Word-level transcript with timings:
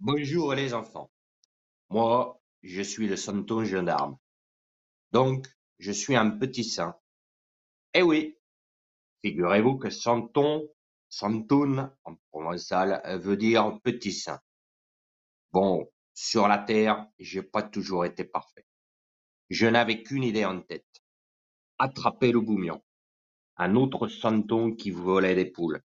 Bonjour 0.00 0.54
les 0.54 0.74
enfants. 0.74 1.10
Moi, 1.90 2.40
je 2.62 2.82
suis 2.82 3.08
le 3.08 3.16
santon 3.16 3.64
gendarme. 3.64 4.16
Donc, 5.10 5.48
je 5.80 5.90
suis 5.90 6.14
un 6.14 6.30
petit 6.30 6.62
saint. 6.62 6.96
Eh 7.94 8.02
oui, 8.02 8.38
figurez-vous 9.24 9.76
que 9.76 9.90
santon, 9.90 10.68
santoun 11.08 11.90
en 12.04 12.14
provençal 12.30 13.02
veut 13.18 13.36
dire 13.36 13.80
petit 13.82 14.12
saint. 14.12 14.40
Bon, 15.50 15.90
sur 16.14 16.46
la 16.46 16.58
terre, 16.58 17.04
j'ai 17.18 17.42
pas 17.42 17.64
toujours 17.64 18.04
été 18.04 18.22
parfait. 18.22 18.66
Je 19.50 19.66
n'avais 19.66 20.04
qu'une 20.04 20.22
idée 20.22 20.44
en 20.44 20.60
tête. 20.60 21.02
Attraper 21.76 22.30
le 22.30 22.40
boumian. 22.40 22.84
Un 23.56 23.74
autre 23.74 24.06
santon 24.06 24.76
qui 24.76 24.92
volait 24.92 25.34
des 25.34 25.50
poules. 25.50 25.82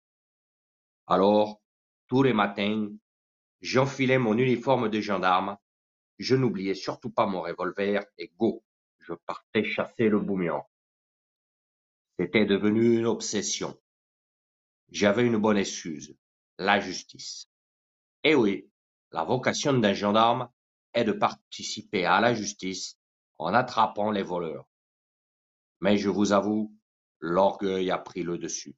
Alors, 1.07 1.63
tous 2.09 2.23
les 2.23 2.35
matins, 2.35 2.91
j'enfilais 3.63 4.19
mon 4.19 4.37
uniforme 4.37 4.91
de 4.91 5.01
gendarme, 5.01 5.57
je 6.19 6.37
n'oubliais 6.37 6.75
surtout 6.75 7.11
pas 7.11 7.27
mon 7.27 7.43
revolver 7.43 8.05
et 8.19 8.29
go, 8.37 8.63
je 8.99 9.15
partais 9.15 9.65
chasser 9.65 10.09
le 10.09 10.21
boumian. 10.21 10.69
C'était 12.19 12.45
devenu 12.45 12.99
une 12.99 13.07
obsession. 13.07 13.81
J'avais 14.91 15.27
une 15.27 15.39
bonne 15.39 15.57
excuse, 15.57 16.15
la 16.59 16.81
justice. 16.81 17.49
Eh 18.25 18.35
oui, 18.35 18.69
la 19.13 19.25
vocation 19.25 19.73
d'un 19.73 19.95
gendarme 19.95 20.51
est 20.93 21.05
de 21.05 21.13
participer 21.13 22.05
à 22.05 22.21
la 22.21 22.35
justice 22.35 22.99
en 23.39 23.55
attrapant 23.55 24.11
les 24.11 24.23
voleurs. 24.23 24.69
Mais 25.81 25.97
je 25.97 26.09
vous 26.09 26.33
avoue, 26.33 26.77
l'orgueil 27.19 27.91
a 27.91 27.99
pris 27.99 28.23
le 28.23 28.39
dessus, 28.39 28.77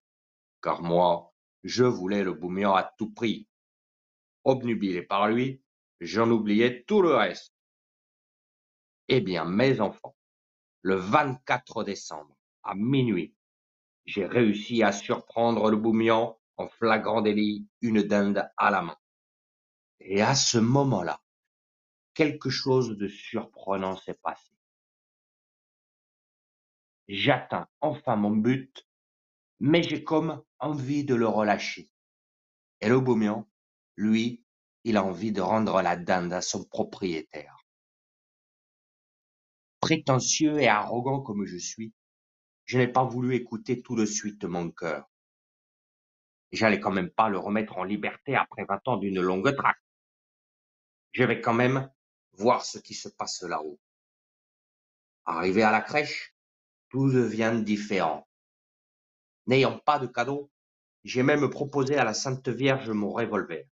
car 0.62 0.82
moi, 0.82 1.34
je 1.64 1.84
voulais 1.84 2.23
le 2.23 2.32
boumian 2.32 2.74
à 2.74 2.84
tout 2.96 3.12
prix. 3.12 3.48
Obnubilé 4.44 5.02
par 5.02 5.28
lui, 5.28 5.62
j'en 6.00 6.30
oubliais 6.30 6.84
tout 6.84 7.02
le 7.02 7.14
reste. 7.14 7.54
Eh 9.09 9.20
bien, 9.20 9.45
mes 9.45 9.80
enfants, 9.80 10.14
le 10.82 10.96
24 10.96 11.84
décembre, 11.84 12.36
à 12.62 12.74
minuit, 12.74 13.34
j'ai 14.04 14.26
réussi 14.26 14.82
à 14.82 14.92
surprendre 14.92 15.70
le 15.70 15.76
boumian 15.76 16.38
en 16.56 16.68
flagrant 16.68 17.23
délit, 17.23 17.66
une 17.80 18.02
dinde 18.02 18.48
à 18.56 18.70
la 18.70 18.82
main. 18.82 18.96
Et 20.01 20.20
à 20.20 20.34
ce 20.34 20.58
moment-là, 20.58 21.20
quelque 22.12 22.51
chose 22.51 22.96
de 22.96 23.08
surprenant 23.08 23.96
s'est 23.96 24.18
passé. 24.23 24.52
J'atteins 27.08 27.68
enfin 27.80 28.16
mon 28.16 28.30
but, 28.30 28.86
mais 29.60 29.82
j'ai 29.82 30.04
comme 30.04 30.42
envie 30.58 31.04
de 31.04 31.14
le 31.14 31.26
relâcher. 31.26 31.90
Et 32.80 32.88
le 32.88 33.01
boumian, 33.01 33.48
lui, 33.96 34.45
il 34.84 34.96
a 34.96 35.04
envie 35.04 35.32
de 35.32 35.40
rendre 35.40 35.80
la 35.82 35.96
dinde 35.96 36.32
à 36.32 36.40
son 36.40 36.64
propriétaire. 36.64 37.56
Prétentieux 39.80 40.60
et 40.60 40.68
arrogant 40.68 41.20
comme 41.20 41.46
je 41.46 41.56
suis, 41.56 41.92
je 42.64 42.78
n'ai 42.78 42.88
pas 42.88 43.04
voulu 43.04 43.34
écouter 43.34 43.82
tout 43.82 43.96
de 43.96 44.06
suite 44.06 44.45
mon 44.45 44.70
cœur. 44.70 45.10
J'allais 46.52 46.80
quand 46.80 46.92
même 46.92 47.10
pas 47.10 47.28
le 47.28 47.38
remettre 47.38 47.76
en 47.78 47.84
liberté 47.84 48.36
après 48.36 48.64
vingt 48.64 48.86
ans 48.86 48.96
d'une 48.96 49.20
longue 49.20 49.54
traque. 49.56 49.82
Je 51.12 51.24
vais 51.24 51.40
quand 51.40 51.54
même 51.54 51.90
voir 52.32 52.64
ce 52.64 52.79
qui 52.79 52.95
se 52.95 53.08
passe 53.08 53.42
là-haut. 53.42 53.79
Arrivé 55.26 55.62
à 55.62 55.70
la 55.70 55.80
crèche, 55.80 56.34
tout 56.88 57.10
devient 57.10 57.60
différent. 57.64 58.26
N'ayant 59.46 59.79
pas 59.79 59.98
de 59.98 60.06
cadeau, 60.06 60.51
j'ai 61.04 61.23
même 61.23 61.48
proposé 61.51 61.96
à 61.96 62.04
la 62.04 62.14
Sainte 62.14 62.48
Vierge 62.48 62.90
mon 62.90 63.10
revolver, 63.10 63.68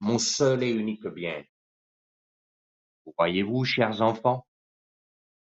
mon 0.00 0.18
seul 0.18 0.62
et 0.62 0.70
unique 0.70 1.06
bien. 1.06 1.44
Vous 3.04 3.14
voyez-vous, 3.18 3.64
chers 3.64 4.00
enfants, 4.00 4.46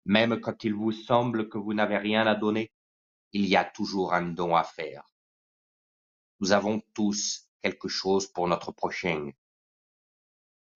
même 0.05 0.41
quand 0.41 0.65
il 0.65 0.75
vous 0.75 0.93
semble 0.93 1.49
que 1.49 1.59
vous 1.59 1.73
n'avez 1.73 1.97
rien 1.97 2.27
à 2.27 2.35
donner, 2.35 2.73
il 3.33 3.47
y 3.47 3.57
a 3.57 3.65
toujours 3.65 4.13
un 4.13 4.23
don 4.23 4.55
à 4.55 4.65
faire. 4.65 5.05
Nous 6.41 6.53
avons 6.53 6.83
tous 6.93 7.49
quelque 7.63 7.89
chose 7.89 8.27
pour 8.27 8.49
notre 8.49 8.73
prochain. 8.73 9.31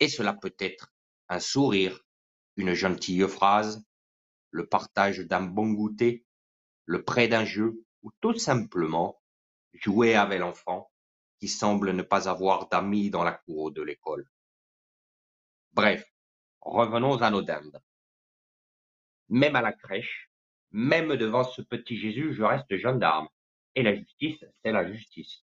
Et 0.00 0.08
cela 0.08 0.32
peut 0.32 0.54
être 0.58 0.92
un 1.28 1.40
sourire, 1.40 2.00
une 2.56 2.72
gentille 2.72 3.28
phrase, 3.28 3.84
le 4.50 4.66
partage 4.66 5.18
d'un 5.18 5.42
bon 5.42 5.72
goûter, 5.72 6.24
le 6.86 7.04
prêt 7.04 7.28
d'un 7.28 7.44
jeu, 7.44 7.84
ou 8.02 8.10
tout 8.20 8.38
simplement 8.38 9.20
jouer 9.74 10.14
avec 10.14 10.40
l'enfant 10.40 10.87
qui 11.38 11.48
semble 11.48 11.92
ne 11.92 12.02
pas 12.02 12.28
avoir 12.28 12.68
d'amis 12.68 13.10
dans 13.10 13.24
la 13.24 13.32
cour 13.32 13.70
de 13.70 13.82
l'école. 13.82 14.28
Bref, 15.72 16.04
revenons 16.60 17.20
à 17.22 17.30
nos 17.30 17.42
dindes. 17.42 17.80
Même 19.28 19.56
à 19.56 19.62
la 19.62 19.72
crèche, 19.72 20.30
même 20.70 21.16
devant 21.16 21.44
ce 21.44 21.62
petit 21.62 21.98
Jésus, 21.98 22.34
je 22.34 22.42
reste 22.42 22.76
gendarme. 22.76 23.28
Et 23.74 23.82
la 23.82 23.94
justice, 23.94 24.44
c'est 24.62 24.72
la 24.72 24.90
justice. 24.90 25.44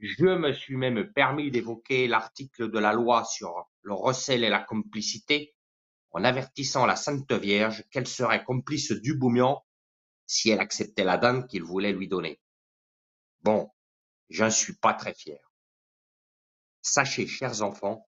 Je 0.00 0.24
me 0.24 0.52
suis 0.52 0.76
même 0.76 1.12
permis 1.12 1.50
d'évoquer 1.50 2.08
l'article 2.08 2.70
de 2.70 2.78
la 2.78 2.92
loi 2.92 3.24
sur 3.24 3.70
le 3.82 3.94
recel 3.94 4.44
et 4.44 4.50
la 4.50 4.60
complicité, 4.60 5.54
en 6.10 6.24
avertissant 6.24 6.86
la 6.86 6.96
Sainte 6.96 7.32
Vierge 7.32 7.84
qu'elle 7.90 8.06
serait 8.06 8.44
complice 8.44 8.92
du 8.92 9.16
boumian 9.16 9.64
si 10.26 10.50
elle 10.50 10.60
acceptait 10.60 11.04
la 11.04 11.18
dame 11.18 11.46
qu'il 11.46 11.62
voulait 11.62 11.92
lui 11.92 12.08
donner. 12.08 12.40
Bon, 13.42 13.70
j'en 14.32 14.50
suis 14.50 14.74
pas 14.74 14.94
très 14.94 15.14
fier. 15.14 15.38
Sachez, 16.80 17.26
chers 17.26 17.62
enfants, 17.62 18.08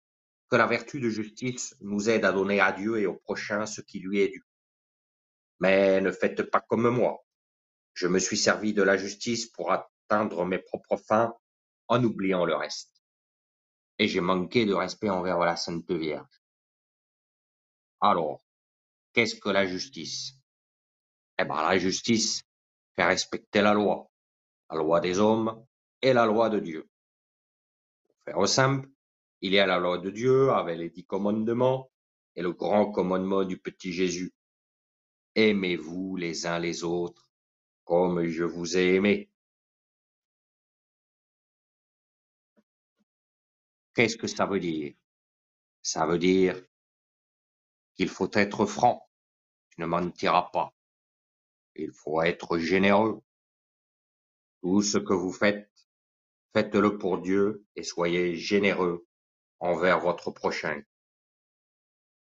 que 0.48 0.56
la 0.56 0.66
vertu 0.66 1.00
de 1.00 1.08
justice 1.08 1.74
nous 1.80 2.08
aide 2.08 2.24
à 2.24 2.32
donner 2.32 2.60
à 2.60 2.72
Dieu 2.72 2.98
et 2.98 3.06
au 3.06 3.14
prochain 3.14 3.66
ce 3.66 3.80
qui 3.80 3.98
lui 3.98 4.20
est 4.20 4.28
dû. 4.28 4.44
Mais 5.58 6.00
ne 6.00 6.12
faites 6.12 6.42
pas 6.42 6.60
comme 6.60 6.88
moi. 6.88 7.24
Je 7.94 8.06
me 8.06 8.18
suis 8.18 8.36
servi 8.36 8.72
de 8.72 8.82
la 8.82 8.96
justice 8.96 9.46
pour 9.46 9.72
atteindre 9.72 10.44
mes 10.44 10.58
propres 10.58 10.96
fins 10.96 11.34
en 11.88 12.02
oubliant 12.02 12.44
le 12.44 12.54
reste. 12.54 13.02
Et 13.98 14.06
j'ai 14.06 14.20
manqué 14.20 14.66
de 14.66 14.74
respect 14.74 15.10
envers 15.10 15.38
la 15.38 15.56
Sainte 15.56 15.90
Vierge. 15.90 16.42
Alors, 18.00 18.42
qu'est-ce 19.12 19.36
que 19.36 19.48
la 19.48 19.66
justice? 19.66 20.34
Eh 21.38 21.44
bien, 21.44 21.62
la 21.62 21.78
justice 21.78 22.44
fait 22.94 23.04
respecter 23.04 23.62
la 23.62 23.74
loi, 23.74 24.10
la 24.70 24.76
loi 24.76 25.00
des 25.00 25.18
hommes 25.18 25.64
la 26.12 26.26
loi 26.26 26.50
de 26.50 26.60
Dieu. 26.60 26.88
Pour 28.24 28.34
faire 28.34 28.48
simple, 28.48 28.88
il 29.40 29.52
y 29.52 29.58
a 29.58 29.66
la 29.66 29.78
loi 29.78 29.98
de 29.98 30.10
Dieu 30.10 30.50
avec 30.50 30.78
les 30.78 30.90
dix 30.90 31.04
commandements 31.04 31.90
et 32.36 32.42
le 32.42 32.52
grand 32.52 32.90
commandement 32.90 33.44
du 33.44 33.58
petit 33.58 33.92
Jésus. 33.92 34.34
Aimez-vous 35.34 36.16
les 36.16 36.46
uns 36.46 36.58
les 36.58 36.84
autres 36.84 37.28
comme 37.84 38.26
je 38.26 38.44
vous 38.44 38.76
ai 38.76 38.94
aimé. 38.94 39.30
Qu'est-ce 43.94 44.16
que 44.16 44.26
ça 44.26 44.46
veut 44.46 44.60
dire? 44.60 44.94
Ça 45.82 46.06
veut 46.06 46.18
dire 46.18 46.60
qu'il 47.94 48.08
faut 48.08 48.30
être 48.32 48.66
franc, 48.66 49.08
tu 49.70 49.80
ne 49.80 49.86
mentiras 49.86 50.50
pas. 50.52 50.74
Il 51.76 51.92
faut 51.92 52.22
être 52.22 52.58
généreux. 52.58 53.22
Tout 54.62 54.82
ce 54.82 54.98
que 54.98 55.12
vous 55.12 55.32
faites, 55.32 55.70
faites-le 56.54 56.98
pour 56.98 57.18
Dieu 57.18 57.66
et 57.74 57.82
soyez 57.82 58.36
généreux 58.36 59.06
envers 59.58 60.00
votre 60.00 60.30
prochain. 60.30 60.80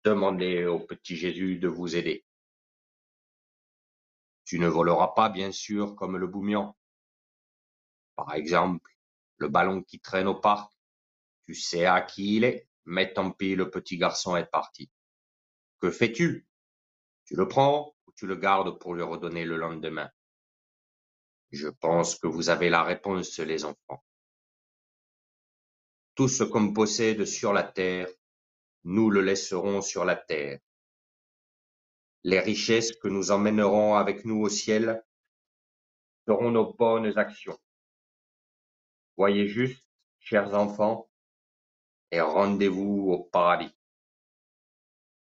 Demandez 0.04 0.64
au 0.64 0.78
petit 0.78 1.16
Jésus 1.16 1.58
de 1.58 1.68
vous 1.68 1.96
aider. 1.96 2.24
Tu 4.44 4.58
ne 4.58 4.68
voleras 4.68 5.08
pas, 5.08 5.28
bien 5.28 5.52
sûr, 5.52 5.96
comme 5.96 6.16
le 6.16 6.26
boumian. 6.26 6.76
Par 8.16 8.34
exemple, 8.34 8.90
le 9.38 9.48
ballon 9.48 9.82
qui 9.82 10.00
traîne 10.00 10.28
au 10.28 10.34
parc, 10.34 10.72
tu 11.46 11.54
sais 11.54 11.86
à 11.86 12.00
qui 12.00 12.36
il 12.36 12.44
est, 12.44 12.68
mais 12.84 13.12
tant 13.12 13.30
pis, 13.32 13.54
le 13.56 13.70
petit 13.70 13.98
garçon 13.98 14.36
est 14.36 14.46
parti. 14.46 14.90
Que 15.80 15.90
fais-tu? 15.90 16.46
Tu 17.24 17.34
le 17.34 17.48
prends 17.48 17.96
ou 18.06 18.12
tu 18.12 18.26
le 18.26 18.36
gardes 18.36 18.78
pour 18.78 18.94
lui 18.94 19.02
redonner 19.02 19.44
le 19.44 19.56
lendemain? 19.56 20.10
Je 21.50 21.68
pense 21.68 22.16
que 22.18 22.26
vous 22.26 22.50
avez 22.50 22.70
la 22.70 22.82
réponse, 22.82 23.38
les 23.38 23.64
enfants. 23.64 24.04
Tout 26.14 26.28
ce 26.28 26.44
qu'on 26.44 26.72
possède 26.72 27.24
sur 27.24 27.52
la 27.52 27.62
terre, 27.62 28.08
nous 28.84 29.08
le 29.10 29.22
laisserons 29.22 29.80
sur 29.80 30.04
la 30.04 30.16
terre. 30.16 30.58
Les 32.24 32.38
richesses 32.38 32.92
que 32.92 33.08
nous 33.08 33.30
emmènerons 33.30 33.94
avec 33.94 34.24
nous 34.24 34.42
au 34.42 34.48
ciel 34.48 35.02
seront 36.26 36.50
nos 36.50 36.74
bonnes 36.74 37.16
actions. 37.16 37.58
Voyez 39.16 39.48
juste, 39.48 39.82
chers 40.18 40.54
enfants, 40.54 41.08
et 42.10 42.20
rendez-vous 42.20 43.10
au 43.10 43.24
paradis. 43.24 43.74